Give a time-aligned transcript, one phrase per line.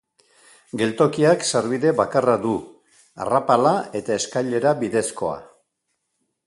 [0.81, 2.55] Geltokiak sarbide bakarra du,
[3.27, 5.39] arrapala eta eskailera bidezkoa.